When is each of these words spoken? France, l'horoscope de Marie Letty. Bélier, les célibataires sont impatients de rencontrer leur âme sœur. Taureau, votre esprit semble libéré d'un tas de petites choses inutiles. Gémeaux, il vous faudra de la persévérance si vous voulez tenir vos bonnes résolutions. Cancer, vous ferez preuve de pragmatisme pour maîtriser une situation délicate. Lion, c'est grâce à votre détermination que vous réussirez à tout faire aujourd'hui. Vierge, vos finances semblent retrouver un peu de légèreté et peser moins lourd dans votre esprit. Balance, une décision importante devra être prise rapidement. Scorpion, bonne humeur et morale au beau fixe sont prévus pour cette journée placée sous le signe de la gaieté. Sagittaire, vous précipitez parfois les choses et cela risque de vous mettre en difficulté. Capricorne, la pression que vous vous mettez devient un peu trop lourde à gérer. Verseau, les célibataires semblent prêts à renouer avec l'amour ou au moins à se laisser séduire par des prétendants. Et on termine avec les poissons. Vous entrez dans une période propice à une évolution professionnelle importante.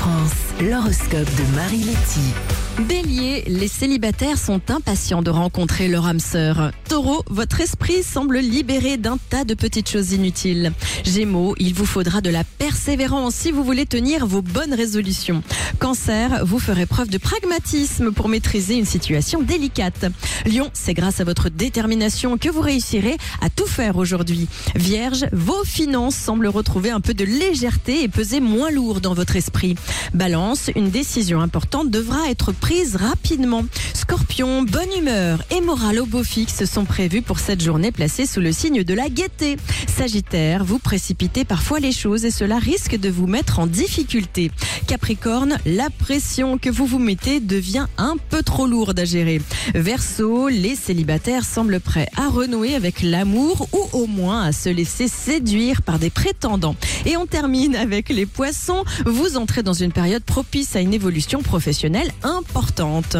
France, 0.00 0.32
l'horoscope 0.62 1.28
de 1.36 1.54
Marie 1.54 1.84
Letty. 1.84 2.59
Bélier, 2.88 3.44
les 3.46 3.68
célibataires 3.68 4.38
sont 4.38 4.70
impatients 4.70 5.20
de 5.20 5.30
rencontrer 5.30 5.86
leur 5.86 6.06
âme 6.06 6.18
sœur. 6.18 6.70
Taureau, 6.88 7.22
votre 7.28 7.60
esprit 7.60 8.02
semble 8.02 8.38
libéré 8.38 8.96
d'un 8.96 9.18
tas 9.28 9.44
de 9.44 9.52
petites 9.52 9.90
choses 9.90 10.12
inutiles. 10.12 10.72
Gémeaux, 11.04 11.54
il 11.58 11.74
vous 11.74 11.84
faudra 11.84 12.22
de 12.22 12.30
la 12.30 12.42
persévérance 12.42 13.34
si 13.34 13.50
vous 13.50 13.64
voulez 13.64 13.84
tenir 13.84 14.26
vos 14.26 14.40
bonnes 14.40 14.72
résolutions. 14.72 15.42
Cancer, 15.78 16.44
vous 16.46 16.58
ferez 16.58 16.86
preuve 16.86 17.10
de 17.10 17.18
pragmatisme 17.18 18.12
pour 18.12 18.28
maîtriser 18.28 18.76
une 18.76 18.86
situation 18.86 19.42
délicate. 19.42 20.06
Lion, 20.46 20.70
c'est 20.72 20.94
grâce 20.94 21.20
à 21.20 21.24
votre 21.24 21.50
détermination 21.50 22.38
que 22.38 22.48
vous 22.48 22.62
réussirez 22.62 23.18
à 23.42 23.50
tout 23.50 23.66
faire 23.66 23.98
aujourd'hui. 23.98 24.48
Vierge, 24.74 25.26
vos 25.32 25.64
finances 25.64 26.16
semblent 26.16 26.46
retrouver 26.46 26.90
un 26.90 27.00
peu 27.00 27.12
de 27.12 27.24
légèreté 27.24 28.02
et 28.02 28.08
peser 28.08 28.40
moins 28.40 28.70
lourd 28.70 29.02
dans 29.02 29.14
votre 29.14 29.36
esprit. 29.36 29.74
Balance, 30.14 30.70
une 30.74 30.88
décision 30.88 31.40
importante 31.42 31.90
devra 31.90 32.30
être 32.30 32.52
prise 32.52 32.69
rapidement. 32.94 33.64
Scorpion, 34.10 34.62
bonne 34.62 34.92
humeur 34.98 35.40
et 35.56 35.60
morale 35.60 36.00
au 36.00 36.04
beau 36.04 36.24
fixe 36.24 36.64
sont 36.64 36.84
prévus 36.84 37.22
pour 37.22 37.38
cette 37.38 37.62
journée 37.62 37.92
placée 37.92 38.26
sous 38.26 38.40
le 38.40 38.50
signe 38.50 38.82
de 38.82 38.92
la 38.92 39.08
gaieté. 39.08 39.56
Sagittaire, 39.86 40.64
vous 40.64 40.80
précipitez 40.80 41.44
parfois 41.44 41.78
les 41.78 41.92
choses 41.92 42.24
et 42.24 42.32
cela 42.32 42.58
risque 42.58 42.98
de 42.98 43.08
vous 43.08 43.28
mettre 43.28 43.60
en 43.60 43.68
difficulté. 43.68 44.50
Capricorne, 44.88 45.58
la 45.64 45.90
pression 45.90 46.58
que 46.58 46.70
vous 46.70 46.86
vous 46.86 46.98
mettez 46.98 47.38
devient 47.38 47.86
un 47.98 48.16
peu 48.30 48.42
trop 48.42 48.66
lourde 48.66 48.98
à 48.98 49.04
gérer. 49.04 49.40
Verseau, 49.76 50.48
les 50.48 50.74
célibataires 50.74 51.44
semblent 51.44 51.78
prêts 51.78 52.08
à 52.16 52.30
renouer 52.30 52.74
avec 52.74 53.02
l'amour 53.02 53.68
ou 53.72 53.96
au 53.96 54.08
moins 54.08 54.42
à 54.42 54.50
se 54.50 54.70
laisser 54.70 55.06
séduire 55.06 55.82
par 55.82 56.00
des 56.00 56.10
prétendants. 56.10 56.74
Et 57.06 57.16
on 57.16 57.26
termine 57.26 57.76
avec 57.76 58.08
les 58.08 58.26
poissons. 58.26 58.82
Vous 59.06 59.36
entrez 59.36 59.62
dans 59.62 59.72
une 59.72 59.92
période 59.92 60.24
propice 60.24 60.74
à 60.74 60.80
une 60.80 60.94
évolution 60.94 61.42
professionnelle 61.42 62.10
importante. 62.24 63.16